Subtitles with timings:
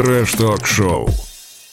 [0.00, 1.10] Трэш-ток-шоу.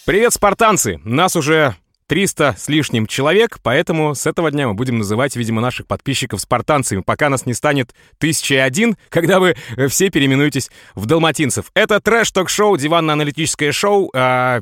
[0.06, 1.00] Привет, спартанцы!
[1.06, 1.78] Нас уже
[2.08, 7.00] 300 с лишним человек, поэтому с этого дня мы будем называть, видимо, наших подписчиков спартанцами,
[7.00, 11.72] пока нас не станет 1001, когда вы э, все переименуетесь в далматинцев.
[11.74, 14.12] Это трэш-ток-шоу, диванно-аналитическое шоу.
[14.14, 14.60] А,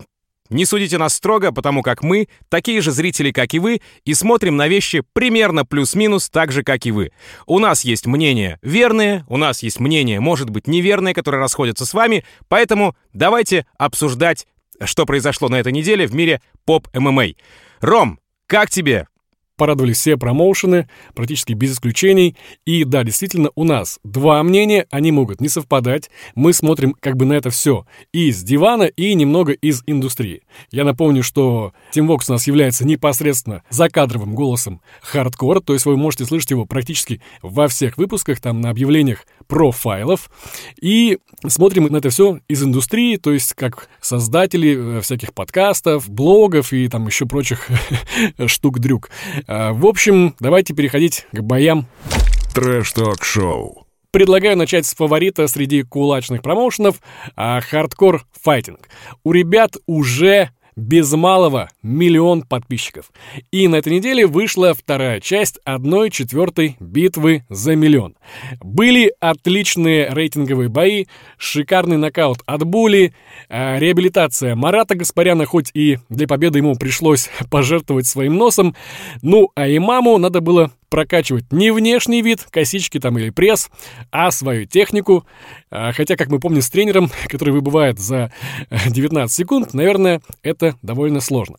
[0.50, 4.55] не судите нас строго, потому как мы такие же зрители, как и вы, и смотрим
[4.57, 7.12] на вещи примерно плюс-минус так же, как и вы.
[7.45, 11.94] У нас есть мнение верное, у нас есть мнение, может быть, неверное, которое расходится с
[11.94, 14.48] вами, поэтому давайте обсуждать,
[14.84, 17.34] что произошло на этой неделе в мире поп-ММА.
[17.81, 19.08] Ром, как тебе?
[19.55, 22.36] Порадовались все промоушены, практически без исключений.
[22.66, 26.09] И да, действительно, у нас два мнения, они могут не совпадать.
[26.36, 30.41] Мы смотрим как бы на это все и с дивана, и немного из индустрии.
[30.72, 35.98] Я напомню, что Тим Вокс у нас является непосредственно закадровым голосом хардкора, то есть вы
[35.98, 40.30] можете слышать его практически во всех выпусках, там на объявлениях профайлов.
[40.81, 46.73] И смотрим на это все из индустрии, то есть как создатели э, всяких подкастов, блогов
[46.73, 47.69] и там еще прочих
[48.45, 49.09] штук-дрюк.
[49.47, 51.88] А, в общем, давайте переходить к боям.
[52.53, 53.85] Трэш-ток-шоу.
[54.11, 57.01] Предлагаю начать с фаворита среди кулачных промоушенов
[57.35, 58.88] а, «Hardcore Fighting».
[59.23, 63.12] У ребят уже без малого миллион подписчиков.
[63.52, 68.16] И на этой неделе вышла вторая часть одной четвертой битвы за миллион.
[68.62, 71.06] Были отличные рейтинговые бои,
[71.38, 73.14] шикарный нокаут от Були,
[73.50, 78.76] э, реабилитация Марата Гаспаряна, хоть и для победы ему пришлось пожертвовать своим носом.
[79.22, 83.69] Ну, а имаму надо было прокачивать не внешний вид, косички там или пресс,
[84.11, 85.25] а свою технику.
[85.69, 88.31] А, хотя, как мы помним, с тренером, который выбывает за
[88.69, 91.58] 19 секунд, наверное, это довольно сложно.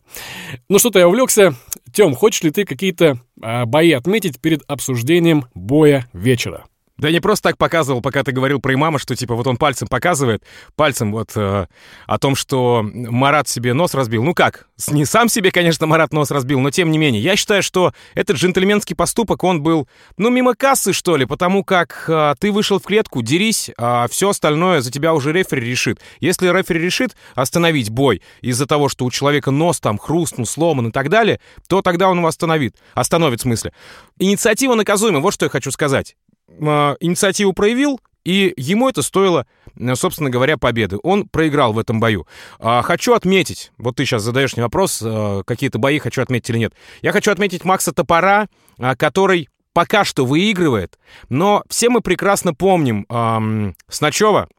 [0.69, 1.55] Ну что-то я увлекся.
[1.93, 6.65] Тем, хочешь ли ты какие-то а, бои отметить перед обсуждением боя вечера?
[6.97, 9.87] Да не просто так показывал, пока ты говорил про имама, что типа вот он пальцем
[9.87, 10.43] показывает,
[10.75, 11.67] пальцем вот э,
[12.07, 14.23] о том, что Марат себе нос разбил.
[14.23, 17.21] Ну как, не сам себе, конечно, Марат нос разбил, но тем не менее.
[17.21, 22.05] Я считаю, что этот джентльменский поступок, он был, ну, мимо кассы, что ли, потому как
[22.07, 25.99] э, ты вышел в клетку, дерись, а все остальное за тебя уже рефери решит.
[26.19, 30.91] Если рефери решит остановить бой из-за того, что у человека нос там хрустнул, сломан и
[30.91, 32.75] так далее, то тогда он его остановит.
[32.95, 33.71] Остановит, в смысле.
[34.17, 36.15] Инициатива наказуема, вот что я хочу сказать.
[36.49, 40.97] А, инициативу проявил, и ему это стоило, э, собственно говоря, победы.
[41.03, 42.27] Он проиграл в этом бою.
[42.59, 46.57] А, хочу отметить, вот ты сейчас задаешь мне вопрос, э, какие-то бои хочу отметить или
[46.57, 46.73] нет.
[47.01, 48.47] Я хочу отметить Макса Топора,
[48.79, 50.97] а, который пока что выигрывает,
[51.29, 54.49] но все мы прекрасно помним эм, Сначева,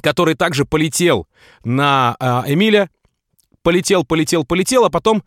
[0.00, 1.26] который также полетел
[1.64, 2.88] на э, Эмиля,
[3.62, 5.24] полетел, полетел, полетел, а потом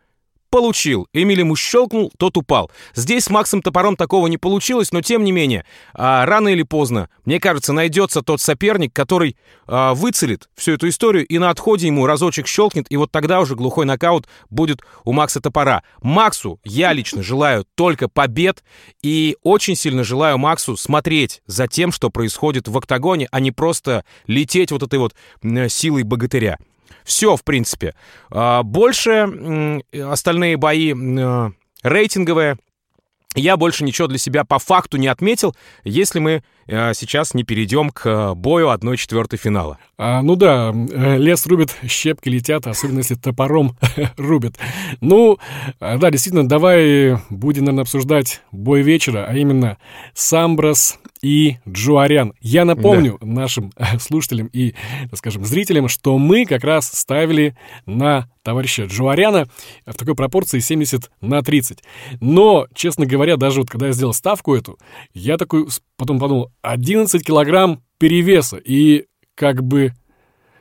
[0.50, 1.08] Получил.
[1.12, 2.72] Эмиль ему щелкнул, тот упал.
[2.96, 7.10] Здесь с Максом Топором такого не получилось, но тем не менее, а, рано или поздно,
[7.26, 9.36] мне кажется, найдется тот соперник, который
[9.68, 13.56] а, выцелит всю эту историю и на отходе ему разочек щелкнет, и вот тогда уже
[13.56, 15.84] глухой нокаут будет у Макса Топора.
[16.02, 18.64] Максу я лично желаю только побед
[19.02, 24.06] и очень сильно желаю Максу смотреть за тем, что происходит в октагоне, а не просто
[24.28, 25.14] лететь вот этой вот
[25.70, 26.58] силой богатыря.
[27.04, 27.96] Все, в принципе.
[28.30, 30.94] А, больше остальные бои
[31.84, 32.58] рейтинговые.
[33.36, 37.90] Я больше ничего для себя по факту не отметил, если мы э, сейчас не перейдем
[37.90, 39.78] к бою 1-4 финала.
[40.00, 43.76] А, ну да, э, лес рубит, щепки летят, особенно если топором
[44.18, 44.58] рубит.
[45.02, 45.40] Ну,
[45.80, 49.78] а, да, действительно, давай будем, наверное, обсуждать бой вечера, а именно
[50.14, 52.34] Самбрас и Джуарян.
[52.42, 53.28] Я напомню да.
[53.28, 54.76] нашим э, слушателям и,
[55.10, 57.58] так скажем, зрителям, что мы как раз ставили
[57.88, 59.50] на товарища Джуаряна
[59.86, 61.84] в такой пропорции 70 на 30.
[62.22, 64.78] Но, честно говоря, даже вот когда я сделал ставку эту,
[65.14, 65.68] я такой
[65.98, 68.58] потом подумал, 11 килограмм перевеса.
[68.58, 69.94] И как бы,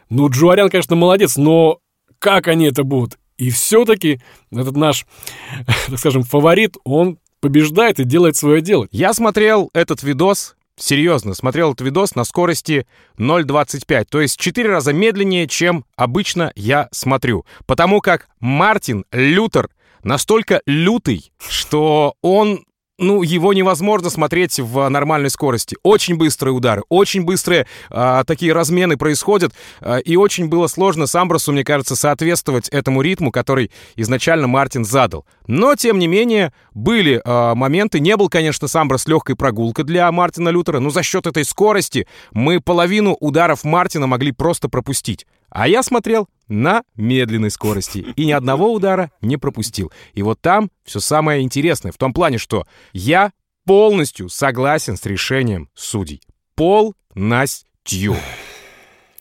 [0.08, 1.80] ну, Джуарян, конечно, молодец, но
[2.18, 3.18] как они это будут?
[3.38, 4.20] И все-таки
[4.50, 5.06] этот наш,
[5.88, 8.88] так скажем, фаворит, он побеждает и делает свое дело.
[8.90, 12.86] Я смотрел этот видос, серьезно, смотрел этот видос на скорости
[13.18, 17.44] 0.25, то есть 4 раза медленнее, чем обычно я смотрю.
[17.66, 19.70] Потому как Мартин Лютер
[20.02, 22.64] настолько лютый, что он
[22.98, 25.76] ну, его невозможно смотреть в нормальной скорости.
[25.82, 31.52] Очень быстрые удары, очень быстрые а, такие размены происходят, а, и очень было сложно Самбросу,
[31.52, 35.26] мне кажется, соответствовать этому ритму, который изначально Мартин задал.
[35.46, 38.00] Но, тем не менее, были а, моменты.
[38.00, 42.60] Не был, конечно, Самброс легкой прогулкой для Мартина Лютера, но за счет этой скорости мы
[42.60, 45.26] половину ударов Мартина могли просто пропустить.
[45.50, 49.92] А я смотрел на медленной скорости и ни одного удара не пропустил.
[50.14, 53.32] И вот там все самое интересное, в том плане, что я
[53.64, 56.20] полностью согласен с решением судей.
[56.54, 58.16] Полностью.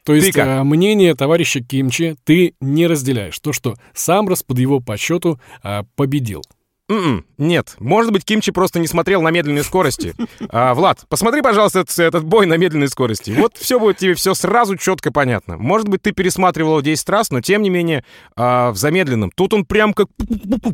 [0.03, 0.47] То есть как?
[0.47, 3.39] а, мнение товарища Кимчи ты не разделяешь.
[3.39, 6.43] То, что Самброс под его подсчету а, победил.
[6.87, 10.13] М-м, нет, может быть, Кимчи просто не смотрел на медленной скорости.
[10.49, 13.31] А, Влад, посмотри, пожалуйста, этот, этот бой на медленной скорости.
[13.31, 15.57] Вот все будет тебе все сразу четко понятно.
[15.57, 18.05] Может быть, ты пересматривал его 10 раз, но тем не менее
[18.35, 19.31] а, в замедленном.
[19.31, 20.09] Тут он прям как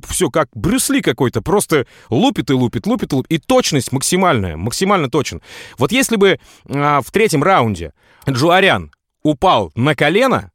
[0.09, 3.31] все как Брюс Ли какой-то, просто лупит и лупит, лупит и лупит.
[3.31, 5.41] И точность максимальная, максимально точен.
[5.77, 7.93] Вот если бы а, в третьем раунде
[8.29, 8.91] Джуарян
[9.23, 10.51] упал на колено,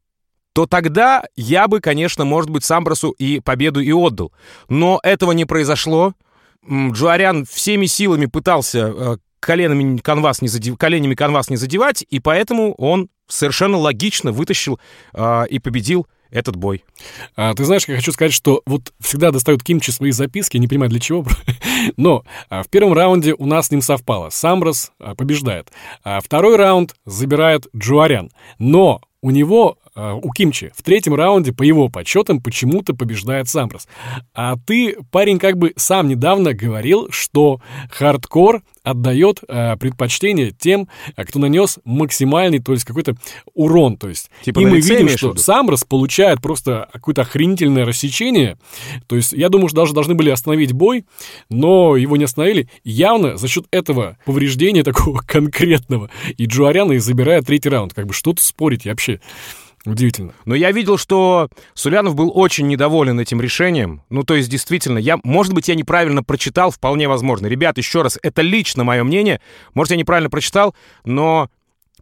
[0.56, 4.32] то тогда я бы, конечно, может быть, Самбросу и победу и отдал.
[4.70, 6.14] Но этого не произошло.
[6.66, 10.78] Джуарян всеми силами пытался э, коленами канвас не задев...
[10.78, 14.80] коленями канвас не задевать, и поэтому он совершенно логично вытащил
[15.12, 16.84] э, и победил этот бой.
[17.36, 20.90] А, ты знаешь, я хочу сказать, что вот всегда достают Кимчи свои записки, не понимаю
[20.90, 21.26] для чего,
[21.98, 24.30] но а, в первом раунде у нас с ним совпало.
[24.30, 25.70] Самброс а, побеждает.
[26.02, 28.30] А второй раунд забирает Джуарян.
[28.58, 33.88] Но у него, у Кимчи, в третьем раунде, по его подсчетам, почему-то побеждает Самброс.
[34.34, 37.60] А ты, парень, как бы сам недавно говорил, что
[37.90, 43.16] хардкор отдает а, предпочтение тем, а, кто нанес максимальный, то есть какой-то
[43.54, 43.96] урон.
[43.96, 45.76] То есть, Типа и мы видим, что виду?
[45.88, 48.58] Получает просто какое-то охренительное рассечение.
[49.08, 51.04] То есть, я думаю, что даже должны были остановить бой,
[51.50, 52.69] но его не остановили.
[52.84, 57.92] Явно за счет этого повреждения такого конкретного и Джуаряна и забирает третий раунд.
[57.92, 59.20] Как бы что-то спорить я вообще
[59.90, 60.34] удивительно.
[60.44, 64.02] Но я видел, что Сулянов был очень недоволен этим решением.
[64.10, 67.46] Ну, то есть, действительно, я, может быть, я неправильно прочитал, вполне возможно.
[67.46, 69.40] Ребят, еще раз, это лично мое мнение.
[69.74, 70.74] Может, я неправильно прочитал,
[71.04, 71.50] но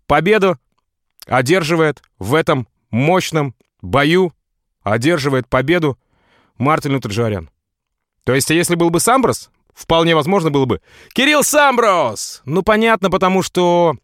[0.06, 0.58] победу
[1.26, 4.32] одерживает в этом мощном бою,
[4.82, 5.98] одерживает победу
[6.58, 7.48] Мартин Лютер.
[8.24, 10.80] То есть, а если был бы Самброс, вполне возможно было бы
[11.12, 12.42] Кирилл Самброс!
[12.44, 13.96] Ну, понятно, потому что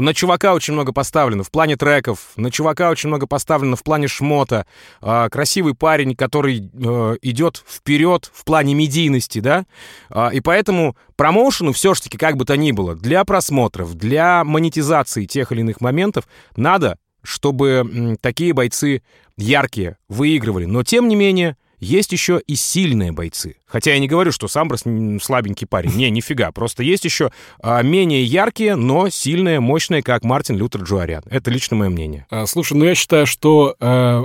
[0.00, 4.08] на чувака очень много поставлено в плане треков, на чувака очень много поставлено в плане
[4.08, 4.66] шмота.
[5.00, 9.64] А, красивый парень, который э, идет вперед в плане медийности, да?
[10.10, 15.52] А, и поэтому промоушену все-таки, как бы то ни было, для просмотров, для монетизации тех
[15.52, 16.26] или иных моментов
[16.56, 19.02] надо, чтобы такие бойцы
[19.36, 20.66] яркие выигрывали.
[20.66, 23.56] Но, тем не менее, есть еще и сильные бойцы.
[23.66, 25.94] Хотя я не говорю, что Самброс м, слабенький парень.
[25.94, 26.52] Не, нифига.
[26.52, 27.30] Просто есть еще
[27.62, 31.22] а, менее яркие, но сильные, мощные, как Мартин Лютер Джуарян.
[31.28, 32.26] Это лично мое мнение.
[32.30, 34.22] А, слушай, ну я считаю, что э,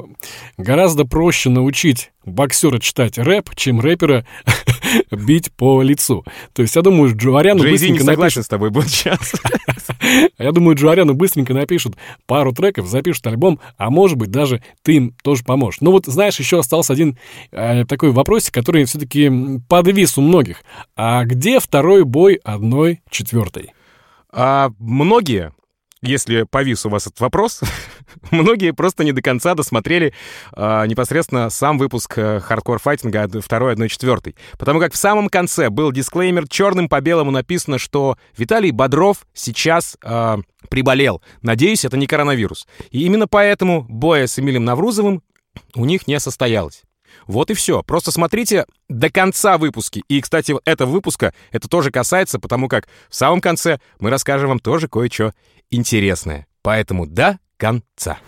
[0.58, 4.26] гораздо проще научить боксера читать рэп, чем рэпера
[5.12, 6.26] бить по лицу.
[6.54, 8.46] То есть я думаю, Джуаряну Джей-Зи не быстренько согласен напишут...
[8.46, 9.34] с тобой будет сейчас.
[10.38, 11.96] Я думаю, Джуаряну быстренько напишут
[12.26, 15.82] пару треков, запишут альбом, а может быть, даже ты им тоже поможешь.
[15.82, 17.18] Ну вот, знаешь, еще остался один
[17.52, 19.32] э, такой вопросик, который все-таки
[19.68, 20.64] подвис у многих.
[20.96, 23.74] А где второй бой одной четвертой?
[24.32, 25.52] А многие,
[26.02, 27.62] если повис у вас этот вопрос,
[28.32, 30.14] многие просто не до конца досмотрели
[30.54, 34.36] а, непосредственно сам выпуск э, Hardcore Fighting а от второй 1.4.
[34.58, 39.98] Потому как в самом конце был дисклеймер, черным по белому написано, что Виталий Бодров сейчас
[40.04, 41.22] а, приболел.
[41.42, 42.68] Надеюсь, это не коронавирус.
[42.92, 45.22] И именно поэтому боя с Эмилем Наврузовым
[45.76, 46.84] у них не состоялось.
[47.28, 47.84] Вот и все.
[47.84, 50.04] Просто смотрите до конца выпуски.
[50.08, 54.60] И, кстати, этого выпуска это тоже касается, потому как в самом конце мы расскажем вам
[54.60, 55.34] тоже кое-что
[55.70, 56.48] интересное.
[56.62, 58.20] Поэтому до конца.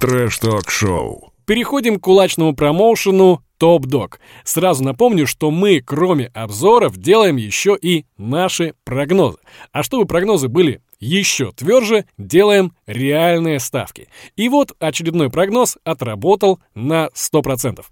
[0.00, 1.32] Трэш-ток-шоу.
[1.46, 4.20] Переходим к кулачному промоушену Топ Дог.
[4.44, 9.38] Сразу напомню, что мы, кроме обзоров, делаем еще и наши прогнозы.
[9.72, 14.08] А чтобы прогнозы были еще тверже, делаем реальные ставки.
[14.36, 17.84] И вот очередной прогноз отработал на 100%.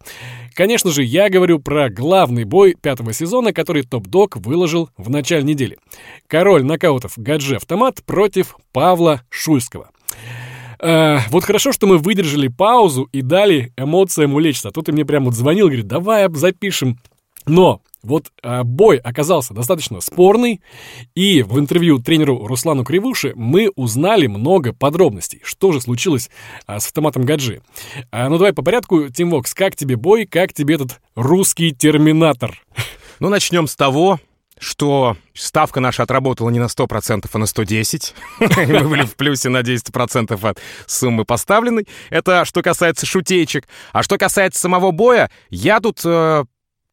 [0.55, 5.43] Конечно же, я говорю про главный бой пятого сезона, который Топ Дог выложил в начале
[5.43, 5.79] недели.
[6.27, 9.91] Король нокаутов Гадже Автомат против Павла Шульского.
[10.81, 14.69] Э, вот хорошо, что мы выдержали паузу и дали эмоциям улечься.
[14.69, 16.99] А то ты мне прям вот звонил, говорит, давай запишем.
[17.47, 20.61] Но вот э, бой оказался достаточно спорный,
[21.15, 25.41] и в интервью тренеру Руслану Кривуши мы узнали много подробностей.
[25.43, 26.31] Что же случилось
[26.67, 27.63] а, с автоматом Гаджи?
[28.11, 32.63] А, ну давай по порядку, Тим Вокс, как тебе бой, как тебе этот русский терминатор?
[33.21, 34.19] Ну, начнем с того,
[34.59, 38.15] что ставка наша отработала не на 100%, а на 110.
[38.41, 41.87] Мы были в плюсе на 10% от суммы поставленной.
[42.11, 43.69] Это что касается шутеечек.
[43.93, 46.45] А что касается самого боя, я тут э,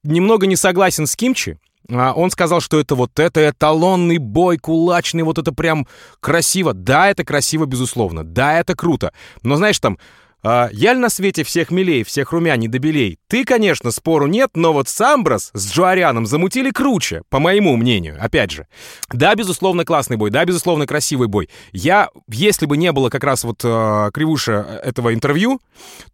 [0.03, 1.57] немного не согласен с Кимчи.
[1.89, 5.87] А, Он сказал, что это вот это эталонный бой, кулачный, вот это прям
[6.19, 6.73] красиво.
[6.73, 8.23] Да, это красиво, безусловно.
[8.23, 9.13] Да, это круто.
[9.43, 9.97] Но знаешь, там
[10.43, 13.19] а, я ли на свете всех милей, всех румяней да белей?
[13.27, 18.51] Ты, конечно, спору нет, но вот Самброс с Джоарианом замутили круче, по моему мнению, опять
[18.51, 18.67] же.
[19.11, 21.49] Да, безусловно, классный бой, да, безусловно, красивый бой.
[21.71, 25.61] Я, если бы не было как раз вот э, кривуша этого интервью,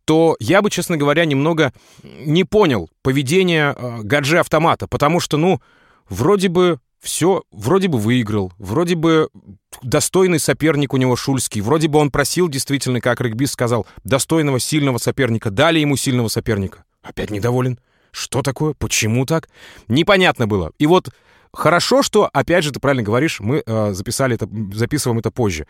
[0.06, 5.62] то я бы, честно говоря, немного не понял поведение э, Гаджи автомата, потому что, ну,
[6.10, 9.30] вроде бы все, вроде бы выиграл, вроде бы
[9.82, 14.98] достойный соперник у него Шульский, вроде бы он просил действительно, как регбист сказал, достойного, сильного
[14.98, 16.84] соперника, дали ему сильного соперника.
[17.02, 17.80] Опять недоволен.
[18.12, 18.74] Что такое?
[18.74, 19.50] Почему так?
[19.88, 20.72] Непонятно было.
[20.80, 21.10] И вот
[21.54, 25.68] хорошо, что, опять же, ты правильно говоришь, мы э, записали это, записываем это позже.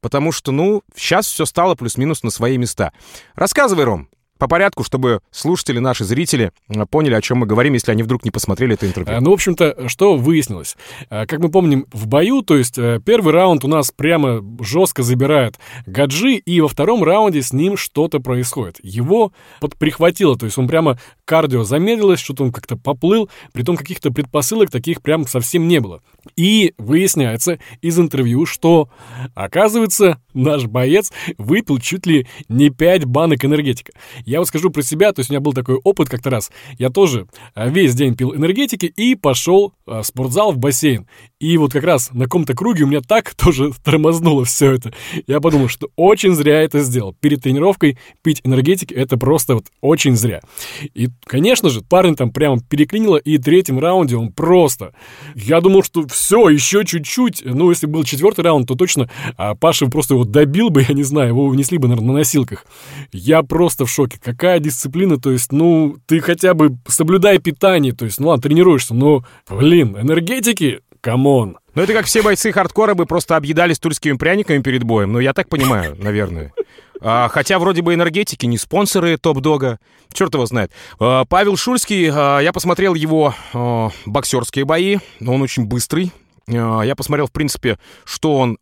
[0.00, 2.92] Потому что, ну, сейчас все стало плюс-минус на свои места.
[3.34, 4.08] Рассказывай, Ром,
[4.40, 8.24] по порядку, чтобы слушатели, наши зрители э, поняли, о чем мы говорим, если они вдруг
[8.24, 9.14] не посмотрели это интервью.
[9.14, 10.76] А, ну, в общем-то, что выяснилось?
[11.10, 15.02] А, как мы помним, в бою, то есть э, первый раунд у нас прямо жестко
[15.02, 18.78] забирает Гаджи, и во втором раунде с ним что-то происходит.
[18.82, 24.10] Его подприхватило, то есть он прямо кардио замедлилось, что-то он как-то поплыл, при том каких-то
[24.10, 26.00] предпосылок таких прям совсем не было.
[26.36, 28.88] И выясняется из интервью, что,
[29.34, 33.92] оказывается, наш боец выпил чуть ли не 5 банок энергетика.
[34.24, 36.50] Я вот скажу про себя, то есть у меня был такой опыт как-то раз.
[36.78, 41.06] Я тоже а, весь день пил энергетики и пошел а, в спортзал, в бассейн.
[41.38, 44.92] И вот как раз на каком-то круге у меня так тоже тормознуло все это.
[45.26, 47.14] Я подумал, что очень зря это сделал.
[47.14, 50.40] Перед тренировкой пить энергетики— это просто вот очень зря.
[50.94, 54.94] И, конечно же, парень там прямо переклинило, и третьем раунде он просто...
[55.34, 56.06] Я думал, что
[56.48, 57.42] еще чуть-чуть.
[57.44, 61.02] Ну, если был четвертый раунд, то точно а Паша просто его добил бы, я не
[61.02, 62.64] знаю, его унесли бы, наверное, на носилках.
[63.12, 68.04] Я просто в шоке какая дисциплина, то есть, ну, ты хотя бы соблюдай питание, то
[68.04, 71.58] есть, ну ладно, тренируешься, но, блин, энергетики, come on.
[71.74, 75.32] Ну, это как все бойцы хардкора бы просто объедались тульскими пряниками перед боем, ну, я
[75.32, 76.52] так понимаю, наверное.
[77.00, 79.78] А, хотя вроде бы энергетики не спонсоры Top Dog а.
[80.12, 80.70] Черт его знает.
[80.98, 84.98] А, Павел Шульский, а, я посмотрел его а, боксерские бои.
[85.26, 86.12] Он очень быстрый.
[86.48, 88.58] А, я посмотрел, в принципе, что он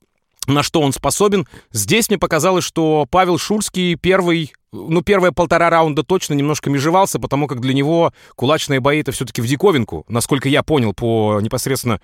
[0.48, 1.46] на что он способен.
[1.72, 7.46] Здесь мне показалось, что Павел Шульский первый, ну, первые полтора раунда точно немножко межевался, потому
[7.46, 12.00] как для него кулачные бои это все-таки в диковинку, насколько я понял по непосредственно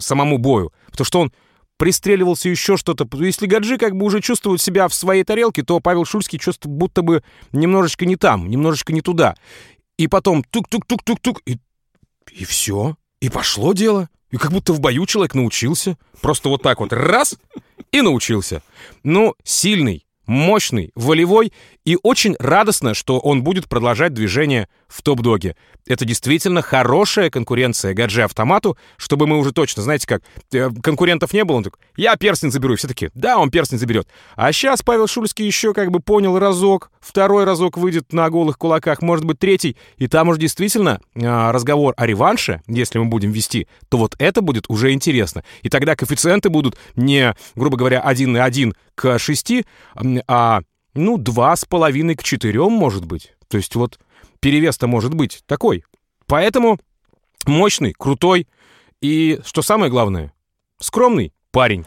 [0.00, 0.72] самому бою.
[0.90, 1.32] Потому что он
[1.76, 3.06] пристреливался еще что-то.
[3.24, 7.02] Если Гаджи как бы уже чувствует себя в своей тарелке, то Павел Шульский чувствует будто
[7.02, 9.34] бы немножечко не там, немножечко не туда.
[9.96, 11.58] И потом тук-тук-тук-тук-тук, и,
[12.32, 12.96] и все.
[13.20, 14.08] И пошло дело.
[14.30, 15.96] И как будто в бою человек научился.
[16.20, 17.36] Просто вот так вот раз
[17.92, 18.62] и научился.
[19.02, 21.52] Ну, сильный, мощный, волевой
[21.84, 25.56] и очень радостно, что он будет продолжать движение в топ-доге.
[25.86, 30.22] Это действительно хорошая конкуренция Гаджи автомату, чтобы мы уже точно, знаете как,
[30.52, 33.78] э, конкурентов не было, он такой, я перстень заберу, и все таки да, он перстень
[33.78, 34.08] заберет.
[34.36, 39.02] А сейчас Павел Шульский еще как бы понял разок, второй разок выйдет на голых кулаках,
[39.02, 43.68] может быть третий, и там уже действительно э, разговор о реванше, если мы будем вести,
[43.88, 45.44] то вот это будет уже интересно.
[45.62, 49.64] И тогда коэффициенты будут не, грубо говоря, 1 на 1 к 6,
[50.26, 50.60] а
[50.94, 53.32] ну, два с половиной к четырем, может быть.
[53.48, 53.98] То есть вот
[54.44, 55.84] перевес-то может быть такой.
[56.26, 56.78] Поэтому
[57.46, 58.46] мощный, крутой
[59.00, 60.34] и, что самое главное,
[60.78, 61.86] скромный парень.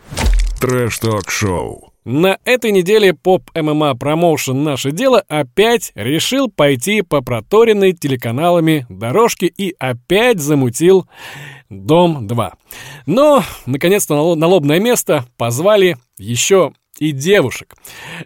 [0.59, 1.93] Трэш-ток-шоу.
[2.03, 9.75] На этой неделе поп-ММА промоушен «Наше дело» опять решил пойти по проторенной телеканалами дорожке и
[9.77, 11.07] опять замутил
[11.69, 12.53] «Дом-2».
[13.05, 17.75] Но, наконец-то, на лобное место позвали еще и девушек.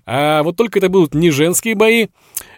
[0.06, 2.08] А вот только это будут не женские бои.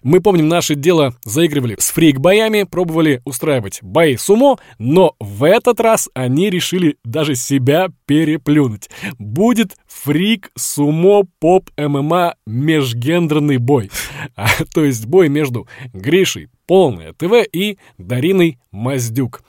[0.03, 6.09] Мы помним, наше дело заигрывали с фрик-боями, пробовали устраивать бои сумо, но в этот раз
[6.13, 8.89] они решили даже себя переплюнуть.
[9.17, 13.91] Будет фрик-сумо поп-ММА межгендерный бой.
[14.35, 19.41] А, то есть бой между Гришей, полное ТВ и Дариной Маздюк.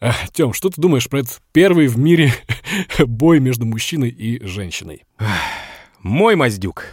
[0.00, 2.32] А, Тём, что ты думаешь про этот первый в мире
[2.98, 5.04] бой между мужчиной и женщиной?
[6.04, 6.84] Мой Маздюк.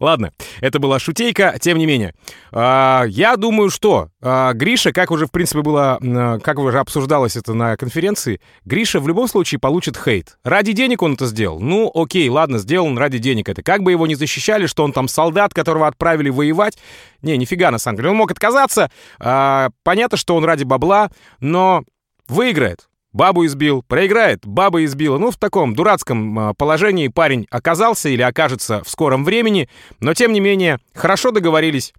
[0.00, 2.12] Ладно, это была шутейка, тем не менее.
[2.50, 7.36] А, я думаю, что а, Гриша, как уже, в принципе, было, а, как уже обсуждалось
[7.36, 10.38] это на конференции, Гриша в любом случае получит хейт.
[10.42, 11.60] Ради денег он это сделал?
[11.60, 13.62] Ну, окей, ладно, сделал он ради денег это.
[13.62, 16.78] Как бы его ни защищали, что он там солдат, которого отправили воевать.
[17.22, 18.10] Не, нифига, на самом деле.
[18.10, 18.90] Он мог отказаться.
[19.18, 21.84] Понятно, что он ради бабла, но
[22.26, 22.88] выиграет.
[23.18, 25.18] Бабу избил, проиграет, баба избила.
[25.18, 30.32] Ну, в таком дурацком а, положении парень оказался или окажется в скором времени, но тем
[30.32, 31.92] не менее, хорошо договорились.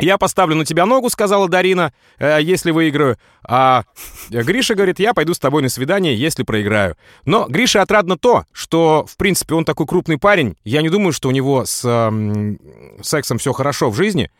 [0.00, 3.16] Я поставлю на тебя ногу, сказала Дарина, э, если выиграю.
[3.48, 3.84] А
[4.28, 6.96] Гриша говорит, я пойду с тобой на свидание, если проиграю.
[7.24, 10.56] Но Гриша отрадно то, что, в принципе, он такой крупный парень.
[10.64, 12.56] Я не думаю, что у него с э,
[13.02, 14.32] сексом все хорошо в жизни.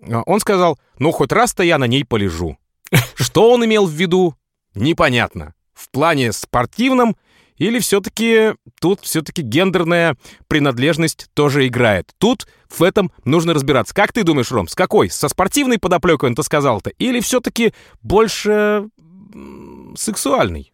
[0.00, 2.56] Он сказал, ну, хоть раз-то я на ней полежу.
[3.16, 4.36] Что он имел в виду,
[4.76, 5.54] непонятно.
[5.82, 7.16] В плане спортивном
[7.56, 12.12] или все-таки тут все-таки гендерная принадлежность тоже играет?
[12.18, 13.92] Тут в этом нужно разбираться.
[13.92, 15.10] Как ты думаешь, Ром, с какой?
[15.10, 16.90] Со спортивной подоплекой он то сказал-то?
[16.98, 18.88] Или все-таки больше
[19.96, 20.72] сексуальный?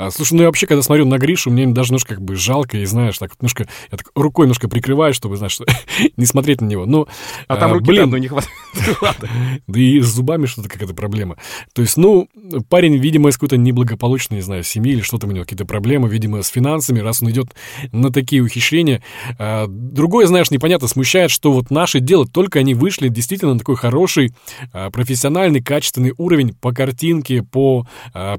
[0.00, 2.78] А, слушай, ну я вообще, когда смотрю на Гришу, мне даже немножко как бы жалко,
[2.78, 5.58] и знаешь, так немножко, я так рукой немножко прикрываю, чтобы, знаешь,
[6.16, 6.86] не смотреть на него.
[6.86, 7.06] Ну,
[7.48, 8.50] а там а, руки блин, не хватает.
[9.66, 11.36] Да и с зубами что-то какая-то проблема.
[11.74, 12.28] То есть, ну,
[12.70, 16.42] парень, видимо, из какой-то неблагополучной, не знаю, семьи или что-то у него, какие-то проблемы, видимо,
[16.42, 17.48] с финансами, раз он идет
[17.92, 19.02] на такие ухищрения.
[19.38, 23.76] А, другое, знаешь, непонятно, смущает, что вот наше дело, только они вышли действительно на такой
[23.76, 24.32] хороший,
[24.72, 27.86] а, профессиональный, качественный уровень по картинке, по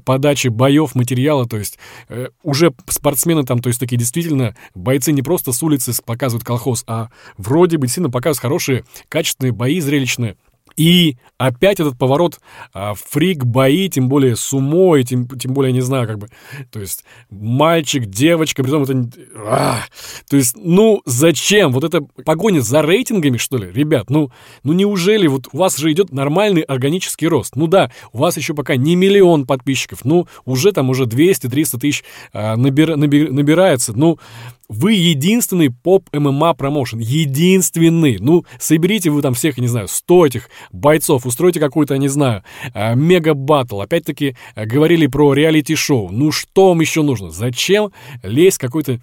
[0.04, 1.78] подаче боев, материала, то есть
[2.08, 6.82] э, уже спортсмены там, то есть такие действительно бойцы не просто с улицы показывают колхоз,
[6.86, 10.38] а вроде бы действительно показывают хорошие, качественные бои зрелищные.
[10.76, 12.38] И опять этот поворот
[12.72, 16.28] а, фрик-бои, тем более с умой, тем, тем более, не знаю, как бы,
[16.70, 19.10] то есть мальчик, девочка, при том это...
[19.36, 19.80] А,
[20.28, 21.72] то есть, ну, зачем?
[21.72, 23.70] Вот это погоня за рейтингами, что ли?
[23.72, 24.30] Ребят, ну,
[24.62, 27.56] ну неужели вот у вас же идет нормальный органический рост?
[27.56, 32.04] Ну да, у вас еще пока не миллион подписчиков, ну, уже там уже 200-300 тысяч
[32.32, 34.18] а, набир, набир, набирается, ну,
[34.72, 36.98] вы единственный поп-ММА промоушен.
[36.98, 38.18] Единственный.
[38.18, 42.94] Ну, соберите вы там всех, не знаю, 100 этих бойцов, устройте какую-то, не знаю, а,
[42.94, 43.80] мега-баттл.
[43.80, 46.10] Опять-таки, а, говорили про реалити-шоу.
[46.10, 47.30] Ну, что вам еще нужно?
[47.30, 49.00] Зачем лезть какой-то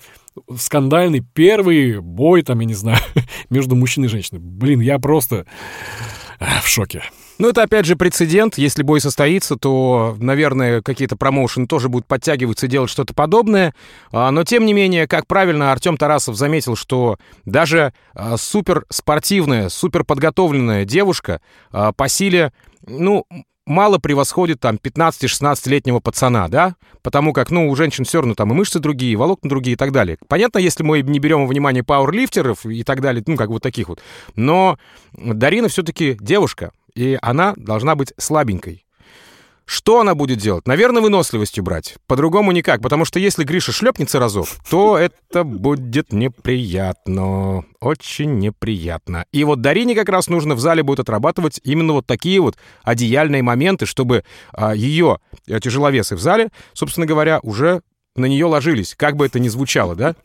[0.58, 3.00] скандальный первый бой, там, я не знаю,
[3.50, 4.40] между мужчиной и женщиной?
[4.40, 5.46] Блин, я просто
[6.40, 7.04] а, в шоке.
[7.40, 8.58] Ну, это, опять же, прецедент.
[8.58, 13.74] Если бой состоится, то, наверное, какие-то промоушены тоже будут подтягиваться и делать что-то подобное.
[14.12, 20.84] А, но, тем не менее, как правильно Артем Тарасов заметил, что даже а, суперспортивная, суперподготовленная
[20.84, 21.40] девушка
[21.72, 22.52] а, по силе,
[22.86, 23.26] ну,
[23.66, 26.76] мало превосходит там 15-16-летнего пацана, да?
[27.02, 29.78] Потому как, ну, у женщин все равно там и мышцы другие, и волокна другие и
[29.78, 30.18] так далее.
[30.28, 33.88] Понятно, если мы не берем во внимание пауэрлифтеров и так далее, ну, как вот таких
[33.88, 34.02] вот.
[34.36, 34.78] Но
[35.14, 38.86] Дарина все-таки девушка и она должна быть слабенькой.
[39.66, 40.68] Что она будет делать?
[40.68, 41.96] Наверное, выносливостью брать.
[42.08, 47.64] По-другому никак, потому что если Гриша шлепнется разок, то это будет неприятно.
[47.80, 49.26] Очень неприятно.
[49.32, 53.44] И вот Дарине как раз нужно в зале будет отрабатывать именно вот такие вот одеяльные
[53.44, 57.82] моменты, чтобы а, ее а, тяжеловесы в зале, собственно говоря, уже
[58.16, 60.16] на нее ложились, как бы это ни звучало, да?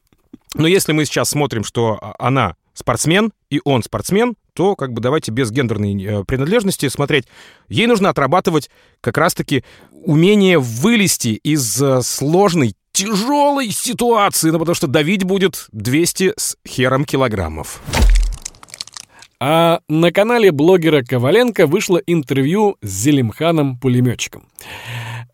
[0.55, 5.01] Но если мы сейчас смотрим, что а, она спортсмен, и он спортсмен, то как бы
[5.01, 7.27] давайте без гендерной э, принадлежности смотреть.
[7.69, 14.87] Ей нужно отрабатывать как раз-таки умение вылезти из э, сложной, тяжелой ситуации, ну, потому что
[14.87, 17.81] давить будет 200 с хером килограммов.
[19.41, 24.45] А на канале блогера Коваленко вышло интервью с Зелимханом-пулеметчиком.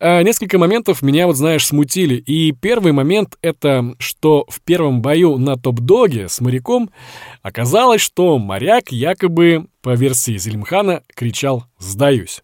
[0.03, 2.15] А несколько моментов меня, вот знаешь, смутили.
[2.15, 6.89] И первый момент— это что в первом бою на топ-доге с моряком
[7.43, 12.41] оказалось, что моряк якобы, по версии Зелимхана, кричал «Сдаюсь».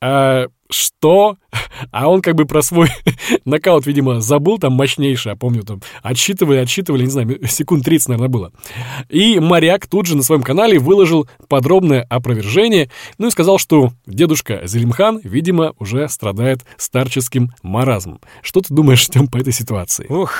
[0.00, 1.36] А что?
[1.90, 2.88] А он как бы про свой
[3.44, 8.28] нокаут, видимо, забыл, там мощнейший, я помню, там отсчитывали, отсчитывали, не знаю, секунд 30, наверное,
[8.28, 8.52] было.
[9.08, 14.62] И моряк тут же на своем канале выложил подробное опровержение, ну и сказал, что дедушка
[14.64, 18.20] Зелимхан, видимо, уже страдает старческим маразмом.
[18.42, 20.06] Что ты думаешь, Тем, по этой ситуации?
[20.08, 20.32] Ух,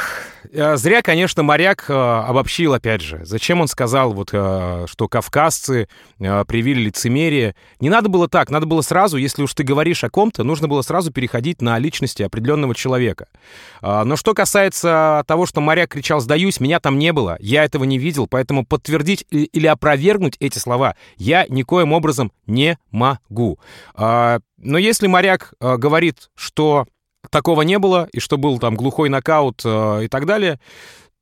[0.52, 3.20] зря, конечно, моряк э, обобщил, опять же.
[3.24, 7.54] Зачем он сказал, вот, э, что кавказцы привили лицемерие?
[7.80, 10.82] Не надо было так, надо было сразу, если уж ты говоришь о ком-то, нужно было
[10.82, 13.26] сразу переходить на личности определенного человека.
[13.82, 17.98] Но что касается того, что моряк кричал «сдаюсь», меня там не было, я этого не
[17.98, 23.58] видел, поэтому подтвердить или опровергнуть эти слова я никоим образом не могу.
[23.96, 24.40] Но
[24.78, 26.86] если моряк говорит, что
[27.30, 30.58] такого не было, и что был там глухой нокаут и так далее,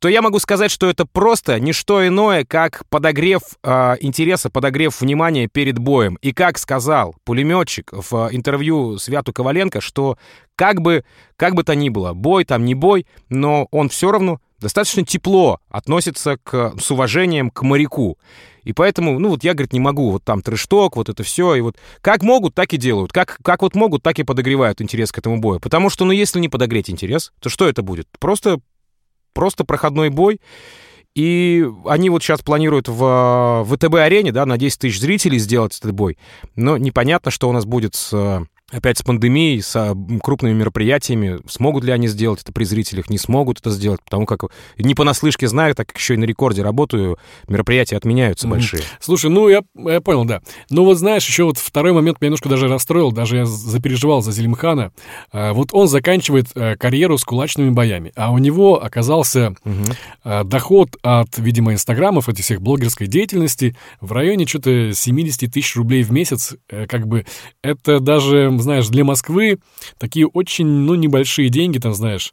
[0.02, 5.00] то я могу сказать, что это просто не что иное, как подогрев э, интереса, подогрев
[5.00, 6.18] внимания перед боем.
[6.22, 10.18] И как сказал пулеметчик в интервью Святу Коваленко, что
[10.56, 11.04] как бы,
[11.36, 15.60] как бы то ни было, бой там не бой, но он все равно достаточно тепло
[15.68, 18.18] относится к, с уважением к моряку.
[18.64, 21.60] И поэтому, ну вот я, говорит, не могу, вот там трэшток, вот это все, и
[21.60, 23.12] вот как могут, так и делают.
[23.12, 25.60] Как, как вот могут, так и подогревают интерес к этому бою.
[25.60, 28.08] Потому что, ну, если не подогреть интерес, то что это будет?
[28.18, 28.58] Просто
[29.32, 30.40] просто проходной бой.
[31.14, 36.16] И они вот сейчас планируют в ВТБ-арене, да, на 10 тысяч зрителей сделать этот бой.
[36.56, 41.40] Но непонятно, что у нас будет с опять с пандемией, с крупными мероприятиями.
[41.48, 43.10] Смогут ли они сделать это при зрителях?
[43.10, 44.42] Не смогут это сделать, потому как
[44.78, 48.50] не понаслышке знаю, так как еще и на рекорде работаю, мероприятия отменяются mm-hmm.
[48.50, 48.82] большие.
[49.00, 50.40] Слушай, ну я, я понял, да.
[50.70, 54.32] Ну вот знаешь, еще вот второй момент меня немножко даже расстроил, даже я запереживал за
[54.32, 54.92] Зелимхана.
[55.30, 59.96] А, вот он заканчивает а, карьеру с кулачными боями, а у него оказался mm-hmm.
[60.24, 66.02] а, доход от, видимо, инстаграмов, этих всех блогерской деятельности в районе что-то 70 тысяч рублей
[66.02, 66.54] в месяц.
[66.68, 67.26] Э, как бы
[67.62, 69.58] это даже знаешь, для Москвы
[69.98, 72.32] такие очень, ну, небольшие деньги, там, знаешь.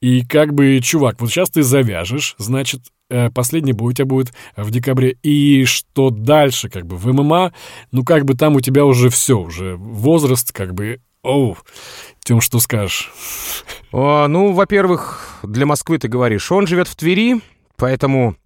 [0.00, 4.32] И как бы, чувак, вот сейчас ты завяжешь, значит, э, последний бой у тебя будет
[4.56, 5.16] в декабре.
[5.22, 7.52] И что дальше, как бы, в ММА,
[7.92, 11.56] ну, как бы там у тебя уже все, уже возраст, как бы, оу,
[12.24, 13.12] Тем, что скажешь?
[13.92, 17.40] О, ну, во-первых, для Москвы ты говоришь, он живет в Твери,
[17.76, 18.36] поэтому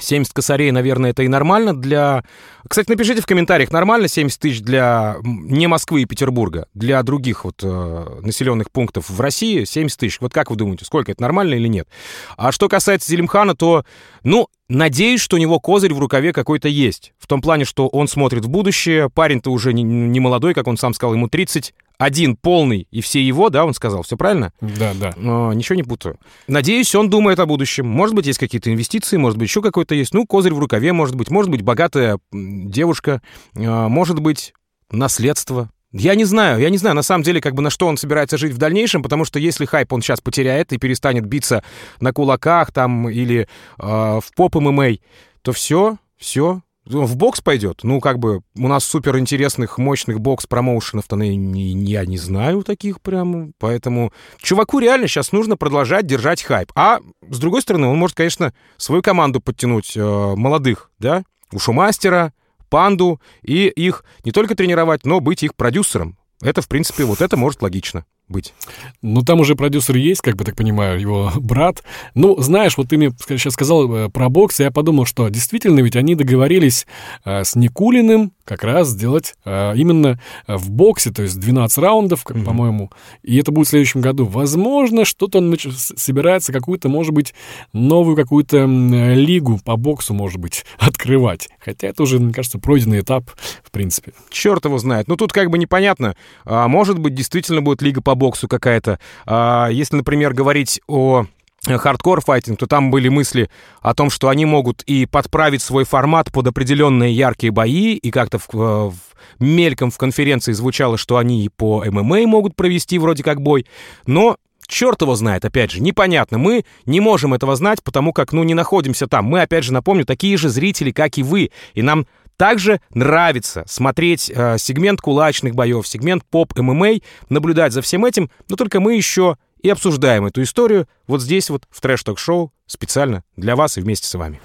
[0.00, 2.24] 70 косарей, наверное, это и нормально для...
[2.68, 7.62] Кстати, напишите в комментариях, нормально 70 тысяч для не Москвы и Петербурга, для других вот
[7.62, 10.20] э, населенных пунктов в России 70 тысяч.
[10.20, 11.88] Вот как вы думаете, сколько это, нормально или нет?
[12.36, 13.84] А что касается Зелимхана, то,
[14.22, 17.12] ну, надеюсь, что у него козырь в рукаве какой-то есть.
[17.18, 20.76] В том плане, что он смотрит в будущее, парень-то уже не, не молодой, как он
[20.76, 24.52] сам сказал, ему 30, один полный и все его, да, он сказал, все правильно?
[24.60, 25.12] Да, да.
[25.16, 26.18] Но, ничего не путаю.
[26.46, 27.86] Надеюсь, он думает о будущем.
[27.86, 30.14] Может быть, есть какие-то инвестиции, может быть, еще какой-то есть.
[30.14, 33.20] Ну, козырь в рукаве, может быть, может быть, богатая девушка,
[33.56, 34.54] а, может быть,
[34.90, 35.70] наследство.
[35.92, 38.36] Я не знаю, я не знаю, на самом деле, как бы на что он собирается
[38.36, 41.64] жить в дальнейшем, потому что если хайп он сейчас потеряет и перестанет биться
[42.00, 43.48] на кулаках там или
[43.78, 44.96] э, в поп ММА,
[45.40, 47.80] то все, все, в бокс пойдет.
[47.82, 53.52] Ну, как бы, у нас супер интересных, мощных бокс-промоушенов-то я не знаю таких прям.
[53.58, 56.72] Поэтому чуваку реально сейчас нужно продолжать держать хайп.
[56.74, 61.24] А, с другой стороны, он может, конечно, свою команду подтянуть э, молодых, да?
[61.52, 62.32] Ушумастера,
[62.68, 66.18] Панду, и их не только тренировать, но быть их продюсером.
[66.40, 68.54] Это, в принципе, вот это может логично быть.
[69.02, 71.82] Ну, там уже продюсер есть, как бы так понимаю, его брат.
[72.14, 75.80] Ну, знаешь, вот ты мне сейчас сказал э, про бокс, и я подумал, что действительно
[75.80, 76.86] ведь они договорились
[77.24, 82.36] а, с Никулиным как раз сделать а, именно в боксе, то есть 12 раундов, как,
[82.36, 82.44] mm-hmm.
[82.44, 82.90] по-моему,
[83.22, 84.24] и это будет в следующем году.
[84.24, 87.34] Возможно, что-то он собирается какую-то, может быть,
[87.72, 91.48] новую какую-то лигу по боксу, может быть, открывать.
[91.58, 93.30] Хотя это уже, мне кажется, пройденный этап,
[93.62, 94.12] в принципе.
[94.30, 95.08] Черт его знает.
[95.08, 96.16] Ну, тут как бы непонятно.
[96.44, 98.98] А, может быть, действительно будет лига по боксу какая-то.
[99.26, 101.24] А, если, например, говорить о
[101.66, 103.50] Hardcore Fighting, то там были мысли
[103.80, 108.38] о том, что они могут и подправить свой формат под определенные яркие бои, и как-то
[108.38, 108.94] в, в
[109.40, 113.66] мельком в конференции звучало, что они и по ММА могут провести вроде как бой,
[114.06, 116.38] но черт его знает, опять же, непонятно.
[116.38, 119.24] Мы не можем этого знать, потому как, ну, не находимся там.
[119.24, 122.06] Мы, опять же, напомню, такие же зрители, как и вы, и нам
[122.38, 128.80] также нравится смотреть э, сегмент кулачных боев, сегмент поп-ММА, наблюдать за всем этим, но только
[128.80, 133.80] мы еще и обсуждаем эту историю вот здесь вот в трэш-ток-шоу специально для вас и
[133.80, 134.40] вместе с вами.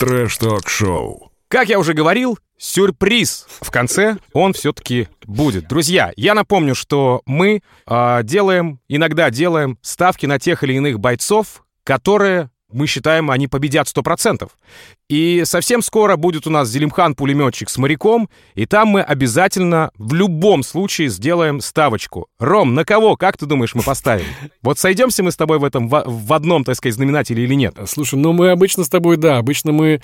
[0.00, 1.32] Трэш-ток-шоу.
[1.46, 5.68] Как я уже говорил, сюрприз в конце он все-таки будет.
[5.68, 11.64] Друзья, я напомню, что мы э, делаем, иногда делаем ставки на тех или иных бойцов,
[11.84, 14.48] которые мы считаем, они победят 100%.
[15.08, 20.62] И совсем скоро будет у нас Зелимхан-пулеметчик с моряком, и там мы обязательно в любом
[20.62, 22.26] случае сделаем ставочку.
[22.38, 24.26] Ром, на кого, как ты думаешь, мы поставим?
[24.62, 27.74] Вот сойдемся мы с тобой в этом, в, одном, так сказать, знаменателе или нет?
[27.86, 30.02] Слушай, ну мы обычно с тобой, да, обычно мы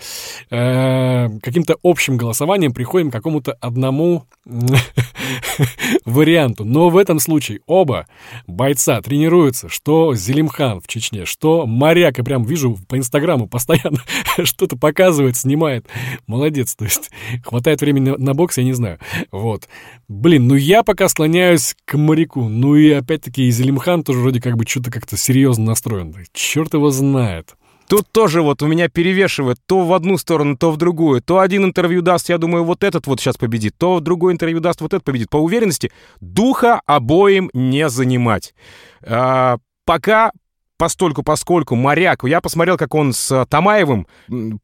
[0.51, 4.27] э, каким-то общим голосованием приходим к какому-то одному
[6.05, 6.65] варианту.
[6.65, 8.07] Но в этом случае оба
[8.47, 13.99] бойца тренируются, что Зелимхан в Чечне, что Моряк, и прям вижу по Инстаграму постоянно
[14.45, 15.87] что-то показывает, снимает.
[16.27, 17.11] Молодец, то есть
[17.45, 18.99] хватает времени на, на бокс, я не знаю.
[19.31, 19.69] Вот.
[20.09, 22.49] Блин, ну я пока склоняюсь к моряку.
[22.49, 26.15] Ну и опять-таки и Зелимхан тоже вроде как бы что-то как-то серьезно настроен.
[26.33, 27.55] Черт его знает.
[27.89, 31.21] Тут тоже вот у меня перевешивает то в одну сторону, то в другую.
[31.21, 34.81] То один интервью даст, я думаю, вот этот вот сейчас победит, то другой интервью даст,
[34.81, 35.31] вот этот победит.
[35.31, 38.55] По уверенности, духа обоим не занимать.
[39.03, 40.33] А, пока
[40.77, 44.07] постольку поскольку моряк, я посмотрел, как он с Тамаевым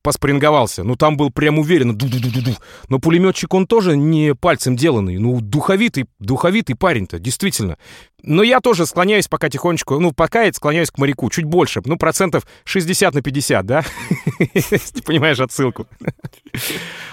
[0.02, 2.56] поспринговался, ну там был прям уверенно, ду -ду -ду -ду
[2.88, 7.76] но пулеметчик он тоже не пальцем деланный, ну духовитый, духовитый парень-то, действительно.
[8.22, 11.96] Но я тоже склоняюсь пока тихонечку, ну пока я склоняюсь к моряку, чуть больше, ну
[11.96, 13.84] процентов 60 на 50, да?
[15.06, 15.86] Понимаешь отсылку.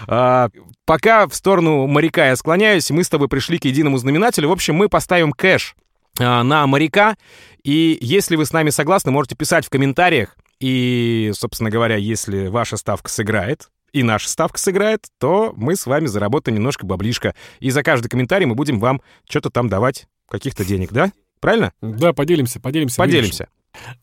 [0.09, 0.49] А,
[0.85, 4.47] пока в сторону моряка я склоняюсь, мы с тобой пришли к единому знаменателю.
[4.47, 5.75] В общем, мы поставим кэш
[6.19, 7.15] на моряка.
[7.63, 12.77] И если вы с нами согласны, можете писать в комментариях, И, собственно говоря, если ваша
[12.77, 17.35] ставка сыграет, и наша ставка сыграет, то мы с вами заработаем немножко баблишка.
[17.59, 21.11] И за каждый комментарий мы будем вам что-то там давать, каких-то денег, да?
[21.39, 21.71] Правильно?
[21.81, 22.97] Да, поделимся, поделимся.
[22.97, 23.43] Поделимся.
[23.43, 23.53] Вырежем.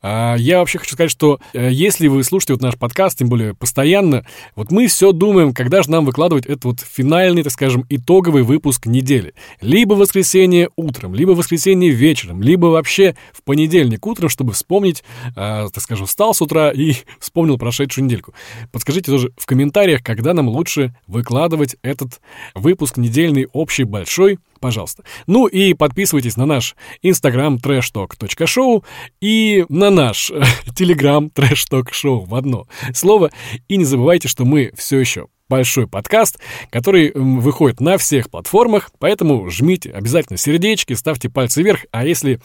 [0.03, 3.55] А, я вообще хочу сказать, что э, если вы слушаете вот наш подкаст, тем более
[3.55, 8.43] постоянно, вот мы все думаем, когда же нам выкладывать этот вот финальный, так скажем, итоговый
[8.43, 9.35] выпуск недели.
[9.61, 15.05] Либо в воскресенье утром, либо в воскресенье вечером, либо вообще в понедельник утром, чтобы вспомнить,
[15.31, 18.35] э, так скажем, встал с утра и вспомнил прошедшую недельку.
[18.73, 22.21] Подскажите тоже в комментариях, когда нам лучше выкладывать этот
[22.55, 25.05] выпуск недельный, общий, большой, пожалуйста.
[25.27, 28.83] Ну и подписывайтесь на наш инстаграм trashtalk.show
[29.21, 30.31] и на наш
[30.75, 33.31] телеграм trashtalk.show в одно слово.
[33.69, 36.39] И не забывайте, что мы все еще большой подкаст,
[36.71, 42.41] который выходит на всех платформах, поэтому жмите обязательно сердечки, ставьте пальцы вверх, а если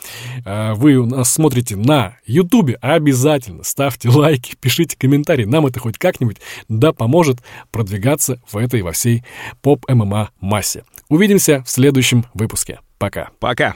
[0.46, 5.98] э, вы у нас смотрите на Ютубе, обязательно ставьте лайки, пишите комментарии, нам это хоть
[5.98, 7.38] как-нибудь да поможет
[7.72, 9.24] продвигаться в этой во всей
[9.62, 10.84] поп-ММА массе.
[11.08, 12.80] Увидимся в следующем выпуске.
[12.98, 13.30] Пока.
[13.40, 13.76] Пока.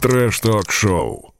[0.00, 1.31] Трэш-ток-шоу.